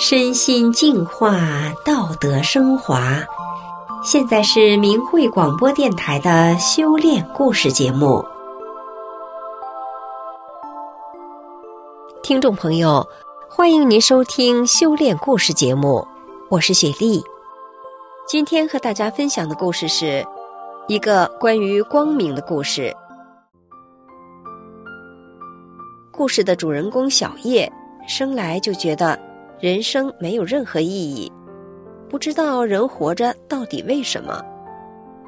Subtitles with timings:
[0.00, 1.40] 身心净化，
[1.84, 3.18] 道德升华。
[4.04, 8.24] 现在是明慧广播电台的修炼故事节目。
[12.22, 13.04] 听众朋友，
[13.50, 16.06] 欢迎您收听修炼故事节目，
[16.48, 17.20] 我是雪莉。
[18.24, 20.24] 今天和大家分享的故事是
[20.86, 22.94] 一个关于光明的故事。
[26.12, 27.68] 故事的主人公小叶
[28.06, 29.27] 生来就觉得。
[29.60, 31.30] 人生没有任何意义，
[32.08, 34.40] 不知道人活着到底为什么。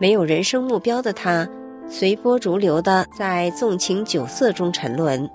[0.00, 1.46] 没有人生目标的他，
[1.90, 5.28] 随波逐流的在纵情酒色中沉沦，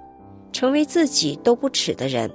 [0.52, 2.32] 成为自己都不耻的人。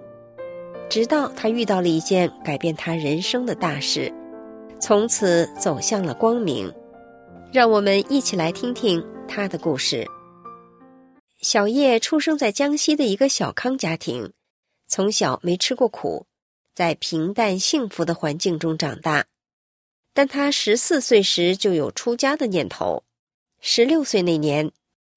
[0.88, 4.12] 直到他遇到了一件改变他人生的大事，
[4.78, 6.72] 从此走向了光明。
[7.52, 10.06] 让我们一起来听听他的故事。
[11.40, 14.32] 小叶出生在江西的一个小康家庭，
[14.86, 16.26] 从小没吃过苦。
[16.74, 19.26] 在平淡幸福的环境中长大，
[20.12, 23.04] 但他十四岁时就有出家的念头。
[23.60, 24.72] 十六岁那年，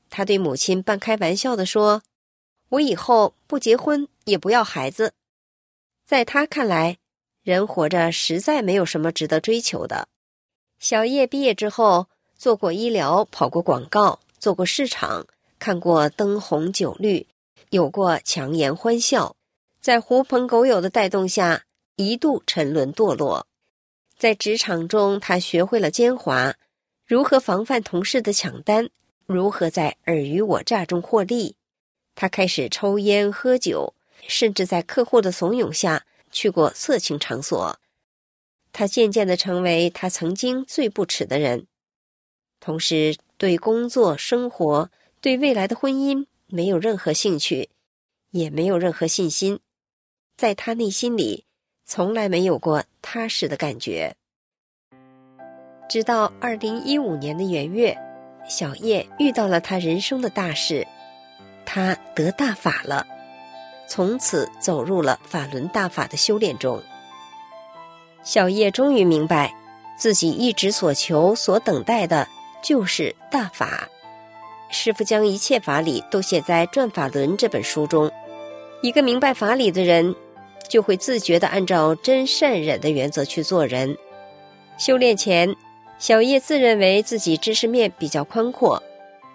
[0.09, 2.03] 他对母亲半开玩笑的说
[2.69, 5.13] ：“我以后不结婚，也不要孩子。”
[6.05, 6.97] 在他看来，
[7.41, 10.08] 人活着实在没有什么值得追求的。
[10.80, 15.25] 小叶毕业之后，做过医疗，跑过广告，做过市场，
[15.58, 17.25] 看过灯红酒绿，
[17.72, 19.35] 有过强颜欢笑。
[19.88, 21.63] 在狐朋狗友的带动下，
[21.95, 23.47] 一度沉沦堕落。
[24.17, 26.55] 在职场中，他学会了奸猾，
[27.05, 28.89] 如何防范同事的抢单，
[29.25, 31.55] 如何在尔虞我诈中获利。
[32.16, 33.94] 他开始抽烟喝酒，
[34.27, 37.79] 甚至在客户的怂恿下去过色情场所。
[38.73, 41.66] 他渐渐的成为他曾经最不耻的人，
[42.59, 44.91] 同时对工作、生活、
[45.22, 47.69] 对未来的婚姻没有任何兴趣，
[48.31, 49.61] 也没有任何信心。
[50.38, 51.45] 在他内心里，
[51.84, 54.16] 从来没有过踏实的感觉。
[55.89, 57.97] 直到二零一五年的元月，
[58.47, 60.85] 小叶遇到了他人生的大事，
[61.66, 63.07] 他得大法了，
[63.88, 66.79] 从此走入了法轮大法的修炼中。
[68.22, 69.51] 小叶终于明白，
[69.97, 72.28] 自己一直所求、所等待的，
[72.62, 73.89] 就是大法。
[74.69, 78.12] 师傅将一切法理都写在《转法轮》这本书中。
[78.83, 80.16] 一个明白法理的人。
[80.67, 83.97] 就会自觉地按照真善忍的原则去做人。
[84.78, 85.55] 修炼前，
[85.97, 88.81] 小叶自认为自己知识面比较宽阔，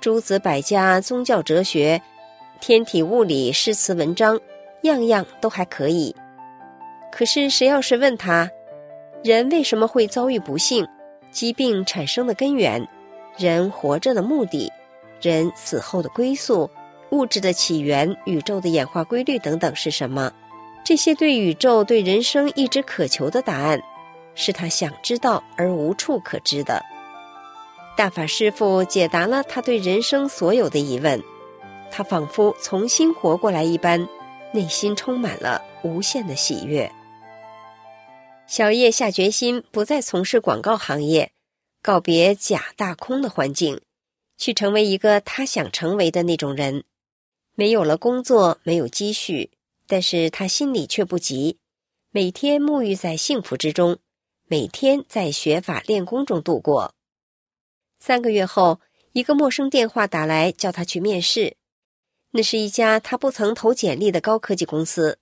[0.00, 2.00] 诸子百家、宗教哲学、
[2.60, 4.38] 天体物理、诗词文章，
[4.82, 6.14] 样样都还可以。
[7.10, 8.50] 可是，谁要是问他，
[9.24, 10.86] 人为什么会遭遇不幸、
[11.30, 12.86] 疾病产生的根源、
[13.36, 14.72] 人活着的目的、
[15.20, 16.70] 人死后的归宿、
[17.10, 20.32] 物质的起源、宇宙的演化规律等等是什么？
[20.84, 23.80] 这些对宇宙、对人生一直渴求的答案，
[24.34, 26.82] 是他想知道而无处可知的。
[27.96, 31.22] 大法师父解答了他对人生所有的疑问，
[31.90, 34.08] 他仿佛重新活过来一般，
[34.52, 36.90] 内心充满了无限的喜悦。
[38.46, 41.30] 小叶下决心不再从事广告行业，
[41.80, 43.80] 告别假大空的环境，
[44.36, 46.84] 去成为一个他想成为的那种人。
[47.54, 49.50] 没有了工作，没有积蓄。
[49.92, 51.58] 但是他心里却不急，
[52.12, 53.98] 每天沐浴在幸福之中，
[54.46, 56.94] 每天在学法练功中度过。
[58.00, 58.80] 三个月后，
[59.12, 61.58] 一个陌生电话打来，叫他去面试。
[62.30, 65.18] 那是一家他不曾投简历的高科技公司，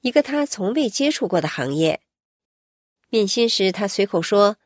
[0.00, 2.00] 一个他从未接触过的行业。
[3.10, 4.56] 面薪时，他随口说：“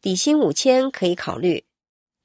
[0.00, 1.66] 底薪五千可以考虑。”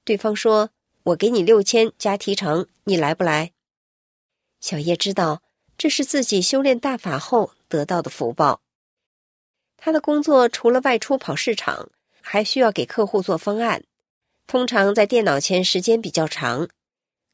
[0.06, 0.70] 对方说
[1.04, 3.52] ：“我给你六千加提成，你来不来？”
[4.62, 5.42] 小叶知道。
[5.80, 8.60] 这是自己修炼大法后得到的福报。
[9.78, 13.86] 他的工作除了外出跑市场，还需要给客户做方案，
[14.46, 16.68] 通常在电脑前时间比较长。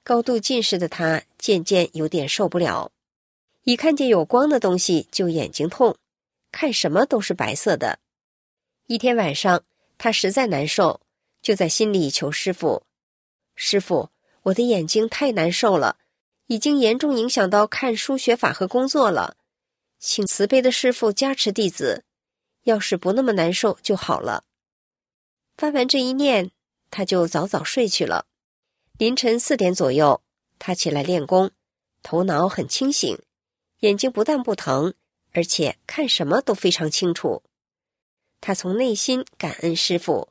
[0.04, 2.92] 高度近视的他渐渐有点受不了，
[3.64, 5.98] 一看见有光的东西就眼睛痛，
[6.52, 7.98] 看什么都是白色的。
[8.86, 9.64] 一天晚上，
[9.98, 11.02] 他实在难受，
[11.42, 12.84] 就在心里求师傅
[13.58, 14.12] ：“师傅，
[14.44, 15.98] 我的眼睛太难受了。”
[16.48, 19.38] 已经严重影响到看书学法和工作了，
[20.00, 22.04] 请慈悲的师傅加持弟子，
[22.64, 24.44] 要是不那么难受就好了。
[25.58, 26.52] 发完这一念，
[26.92, 28.28] 他就早早睡去了。
[28.98, 30.22] 凌晨四点左右，
[30.60, 31.52] 他起来练功，
[32.04, 33.18] 头脑很清醒，
[33.80, 34.94] 眼睛不但不疼，
[35.32, 37.42] 而且看什么都非常清楚。
[38.40, 40.30] 他从内心感恩师傅。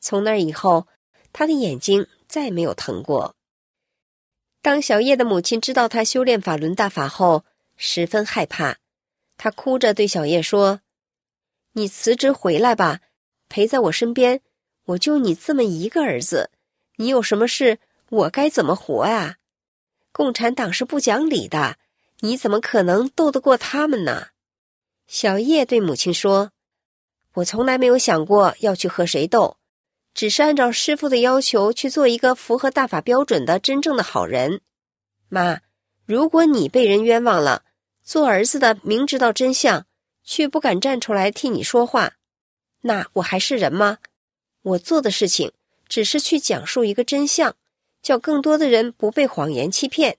[0.00, 0.88] 从那以后，
[1.32, 3.36] 他的眼睛再没有疼过。
[4.62, 7.44] 当小叶的母亲知道他修炼法轮大法后，
[7.76, 8.76] 十分害怕。
[9.38, 10.80] 他哭着对小叶说
[11.72, 13.00] ：“你辞职回来吧，
[13.48, 14.42] 陪在我身边。
[14.84, 16.50] 我就你这么一个儿子，
[16.96, 17.78] 你有什么事，
[18.10, 19.36] 我该怎么活啊？
[20.12, 21.78] 共产党是不讲理的，
[22.20, 24.28] 你怎么可能斗得过他们呢？”
[25.06, 26.50] 小叶对母亲说
[27.34, 29.56] ：“我从来没有想过要去和谁斗，
[30.20, 34.60] 只是按照师傅的要求去做一个符合大法标准的真正的好人。
[35.30, 35.62] 妈，
[36.04, 37.64] 如果你被人冤枉了，
[38.02, 39.86] 做儿子的明知道真相，
[40.22, 42.16] 却不敢站出来替你说话，
[42.82, 43.96] 那我还是人吗？
[44.60, 45.52] 我做的事情
[45.88, 47.56] 只是去讲述一个真相，
[48.02, 50.18] 叫更多的人不被谎言欺骗，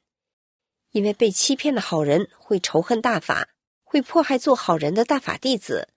[0.94, 3.50] 因为被欺骗的好人会仇恨大法。”
[3.86, 5.90] 会迫害做好人的大法弟子，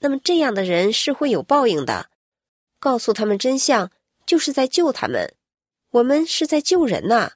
[0.00, 2.08] 那么这样的人是会有报应的。
[2.82, 3.92] 告诉他们真相，
[4.26, 5.32] 就是在救他们。
[5.92, 7.34] 我们是在救人呐。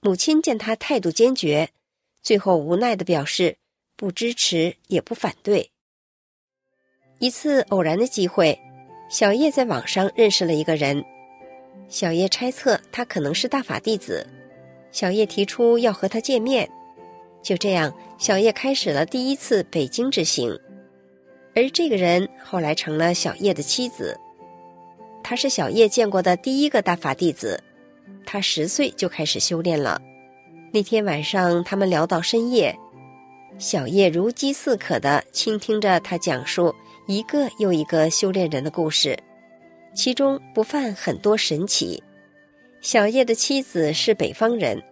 [0.00, 1.70] 母亲见他态度坚决，
[2.20, 3.58] 最后无奈的表示
[3.94, 5.70] 不支持也不反对。
[7.20, 8.58] 一次偶然的机会，
[9.08, 11.04] 小叶在网上认识了一个人，
[11.88, 14.26] 小叶猜测他可能是大法弟子，
[14.90, 16.68] 小叶提出要和他见面。
[17.44, 20.58] 就这样，小叶开始了第一次北京之行，
[21.54, 24.18] 而这个人后来成了小叶的妻子。
[25.22, 27.62] 他是小叶见过的第一个大法弟子，
[28.24, 30.00] 他十岁就开始修炼了。
[30.72, 32.76] 那天晚上，他们聊到深夜，
[33.58, 36.74] 小叶如饥似渴的倾听着他讲述
[37.06, 39.18] 一个又一个修炼人的故事，
[39.94, 42.02] 其中不犯很多神奇。
[42.80, 44.82] 小叶的妻子是北方人。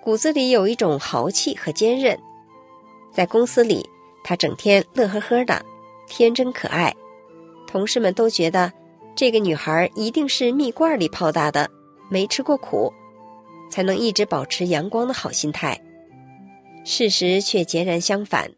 [0.00, 2.18] 骨子里有一种豪气和坚韧，
[3.12, 3.86] 在公司里，
[4.24, 5.62] 他整天乐呵呵的，
[6.08, 6.94] 天真可爱，
[7.66, 8.72] 同事们都觉得
[9.14, 11.70] 这个女孩一定是蜜罐里泡大的，
[12.10, 12.92] 没吃过苦，
[13.70, 15.80] 才能一直保持阳光的好心态。
[16.84, 18.52] 事实却截然相反，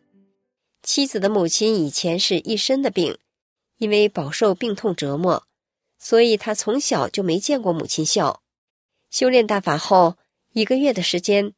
[0.83, 3.19] 妻子的母亲以前是一身的病，
[3.79, 5.45] 因为饱受病痛折磨，
[5.99, 8.41] 所以他从小就没见过母亲笑。
[9.11, 10.17] 修炼大法后。
[10.53, 11.53] 一个月的时间，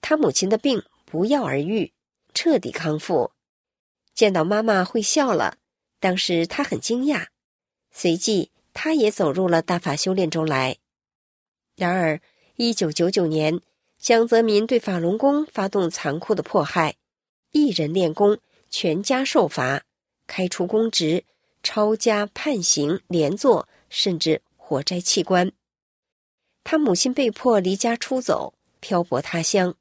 [0.00, 1.92] 他母亲的病不药而愈，
[2.34, 3.30] 彻底康复。
[4.22, 5.56] 见到妈妈会笑了，
[5.98, 7.26] 当时他很惊讶。
[7.90, 10.76] 随即，他也走入了大法修炼中来。
[11.74, 12.20] 然而，
[12.54, 13.60] 一九九九年，
[13.98, 16.94] 江泽民对法轮功发动残酷的迫害，
[17.50, 18.38] 一人练功，
[18.70, 19.82] 全家受罚，
[20.28, 21.24] 开除公职，
[21.64, 25.50] 抄家、判刑、连坐，甚至火摘器官。
[26.62, 29.74] 他母亲被迫离家出走，漂泊他乡。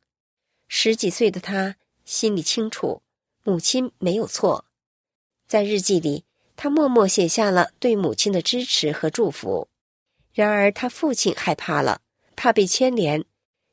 [0.68, 3.04] 十几岁的他心里清楚，
[3.44, 4.66] 母亲没有错。
[5.48, 9.68] 在日记里，他默默写下了对母亲的支持和祝福。
[10.34, 12.02] 然而，他父亲害怕了，
[12.36, 13.26] 怕被牵连，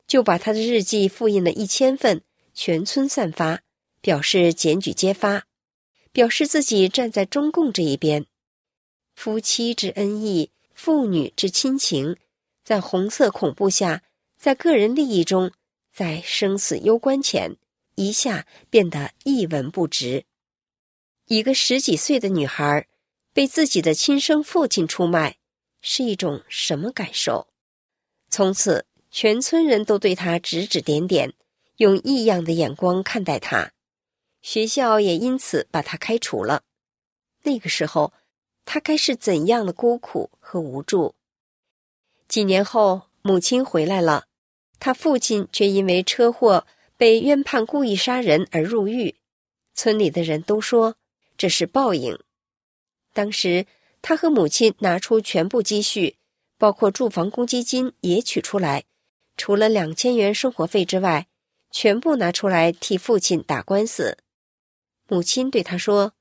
[0.07, 2.23] 就把他的日记复印了一千份，
[2.53, 3.61] 全村散发，
[4.01, 5.45] 表示检举揭发，
[6.11, 8.27] 表示自己站在中共这一边。
[9.15, 12.17] 夫妻之恩义，父女之亲情。
[12.65, 14.03] 在红色恐怖下，
[14.37, 15.53] 在个人利益中，
[15.93, 17.57] 在生死攸关前，
[17.99, 20.25] 一下变得一文不值。
[21.27, 22.87] 一个十几岁的女孩
[23.33, 25.39] 被自己的亲生父亲出卖，
[25.83, 27.49] 是一种什么感受？
[28.31, 31.35] 从此，全村人都对她指指点点，
[31.79, 33.73] 用异样的眼光看待她，
[34.43, 36.63] 学校也因此把她开除了。
[37.43, 38.13] 那个时候，
[38.65, 41.17] 她该是怎样的孤苦和无助？
[42.29, 44.27] 几年后，母亲回来了，
[44.79, 46.65] 她父亲却因为车祸
[46.99, 49.15] 被冤判故意杀人而入狱。
[49.75, 50.97] 村里的人都说
[51.39, 52.19] 这是报应。
[53.15, 53.65] 当时，
[54.03, 56.17] 他和母亲拿出全部积蓄，
[56.59, 58.85] 包括住房公积金也取出来，
[59.39, 61.29] 除了两千元生活费之外，
[61.71, 64.19] 全部拿出来替父亲打官司。
[65.07, 66.13] 母亲对他说：“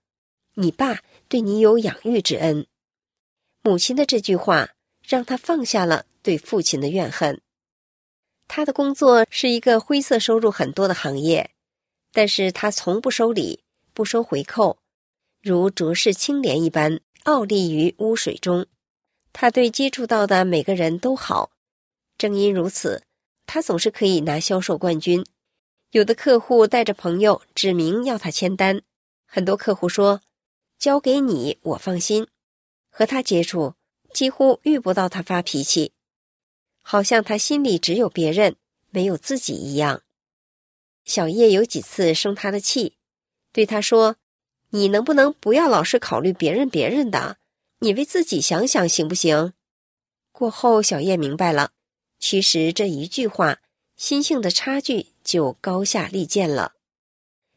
[0.55, 2.65] 你爸对你有养育之恩。”
[3.61, 4.69] 母亲的这句话。
[5.07, 7.41] 让他放下了对父亲的怨恨。
[8.47, 11.51] 他的工作是一个灰色收入很多的行业，
[12.11, 13.63] 但是他从不收礼，
[13.93, 14.79] 不收回扣，
[15.41, 18.65] 如浊世青莲一般傲立于污水中。
[19.33, 21.51] 他对接触到的每个人都好，
[22.17, 23.03] 正因如此，
[23.45, 25.25] 他总是可以拿销售冠军。
[25.91, 28.81] 有的客户带着朋友指明要他签单，
[29.25, 30.21] 很多客户说
[30.79, 32.27] ：“交给你，我放心。”
[32.89, 33.75] 和他接触。
[34.13, 35.91] 几乎遇不到他发脾气，
[36.89, 38.55] 好像他心里只有别人，
[38.91, 40.03] 没有自己一样。
[41.03, 42.95] 小叶有几次生他的气，
[43.51, 44.15] 对他说
[44.71, 47.39] ：“你能不能不要老是考虑别人别人的？
[47.79, 49.51] 你为自己想想行不行？”
[50.31, 51.71] 过后，小叶明白了，
[52.19, 53.59] 其实这一句话，
[53.97, 56.71] 心性的差距就高下立见了。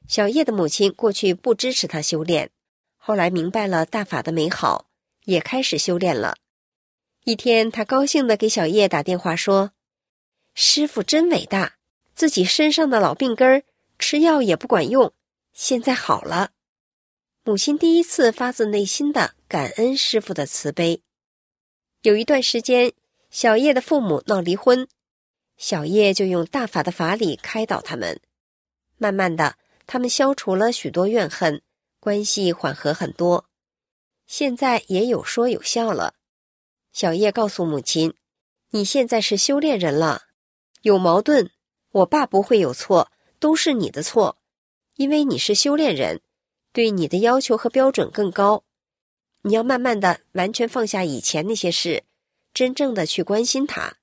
[0.09, 2.51] 小叶的母亲过去不支持他修炼，
[2.97, 4.91] 后来明白了大法的美好，
[5.27, 6.37] 也开始修炼了。
[7.25, 9.73] 一天，他高兴的给小叶打电话说
[10.55, 11.77] ：“师傅真伟大，
[12.15, 13.63] 自己身上的老病根儿
[13.99, 15.13] 吃药也不管用，
[15.53, 16.53] 现在好了。”
[17.45, 21.03] 母亲第一次发自内心的感恩师傅的慈悲。
[22.03, 22.93] 有一段时间，
[23.31, 24.89] 小叶的父母闹离婚，
[25.59, 28.21] 小叶就用大法的法理开导他们，
[28.97, 29.57] 慢慢的。
[29.87, 31.63] 他们消除了许多怨恨，
[31.99, 33.47] 关系缓和很多，
[34.27, 36.15] 现在也有说有笑了。
[36.93, 38.15] 小叶告诉母亲
[38.71, 40.23] ：“你现在是修炼人了，
[40.83, 41.51] 有矛盾，
[41.93, 44.39] 我爸不会有错，都是你的错，
[44.97, 46.21] 因为你是修炼人，
[46.73, 48.65] 对你的要求和标准更高。
[49.43, 52.05] 你要慢慢的完全放下以前那些事，
[52.53, 53.97] 真正的去关心他。”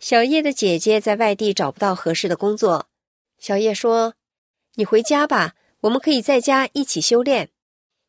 [0.00, 2.88] 小叶的姐姐在外地找不到合适的工作，
[3.38, 4.14] 小叶说。
[4.76, 7.50] 你回家吧，我们可以在家一起修炼。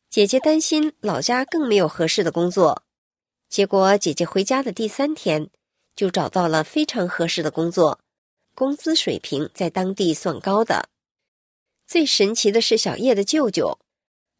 [0.08, 2.83] 姐姐担心老家更没有合适的工作，
[3.54, 5.48] 结果姐姐回家的第三天
[5.94, 8.00] 就找到了非常合适的工作，
[8.52, 10.88] 工资水平在当地算高的。
[11.86, 13.78] 最神奇的是小叶的舅舅，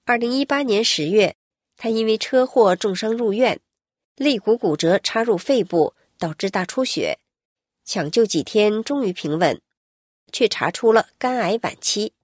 [0.05, 1.37] 二零一八年十月，
[1.77, 3.61] 他因为车祸重伤入院，
[4.17, 7.21] 肋骨骨折插入肺部，导致大出血，
[7.85, 9.61] 抢救几天终于平稳。
[10.33, 12.15] 却查出了肝癌晚期，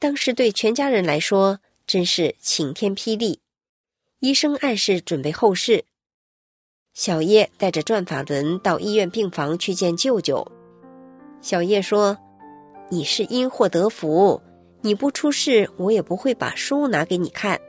[0.00, 3.38] 当时对全家人来说真是晴天霹雳。
[4.18, 5.84] 医生暗示准备后事。
[6.96, 10.50] 小叶带着转法轮到医院病房去见舅舅。
[11.42, 12.16] 小叶说
[12.88, 14.40] ：“你是因祸得福，
[14.80, 17.60] 你不出事，我也不会把书拿给你看。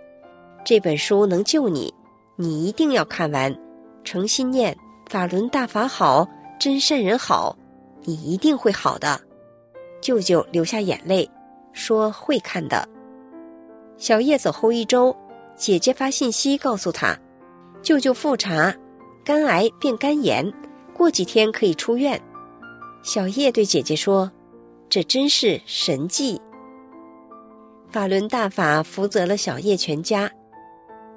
[0.63, 1.93] 这本书能救你，
[2.37, 3.53] 你一定要看完。
[4.05, 4.73] 诚心念
[5.09, 6.25] 法轮大法好，
[6.57, 7.53] 真善人好，
[8.03, 9.19] 你一定会好的。”
[9.99, 11.29] 舅舅流下眼泪，
[11.73, 12.87] 说会看的。
[13.97, 15.13] 小叶走后一周，
[15.57, 17.19] 姐姐发信息告诉他，
[17.81, 18.73] 舅舅复查，
[19.27, 20.53] 肝癌变肝炎，
[20.93, 22.17] 过几天可以出院。
[23.03, 24.31] 小叶对姐姐说
[24.87, 26.41] ：“这真是神迹。”
[27.91, 30.31] 法轮大法福泽了小叶全家。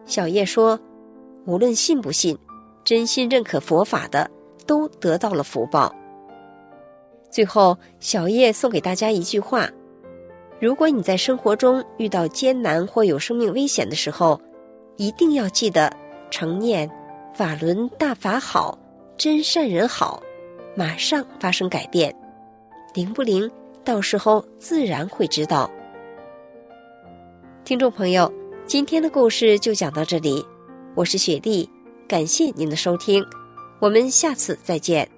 [0.07, 0.77] 小叶说
[1.47, 2.37] ：“无论信不信，
[2.83, 4.29] 真心认可佛法的，
[4.67, 5.95] 都得到了福报。”
[7.31, 9.71] 最后，小叶送给大家一句话：
[10.59, 14.41] 如果你在生活中遇到艰难或有生命危险的时候，
[14.97, 15.97] 一定要记得
[16.29, 16.91] 常念
[17.35, 18.79] “法轮大法好，
[19.17, 20.23] 真善人好”，
[20.77, 22.15] 马上发生改变。
[22.95, 23.51] 灵不灵？
[23.83, 25.71] 到时候自然会知道。
[27.65, 28.31] 听众朋友，
[28.67, 30.45] 今天的故事就讲到这里，
[30.95, 31.69] 我是雪莉，
[32.07, 33.25] 感谢您的收听，
[33.81, 35.09] 我们下次再见。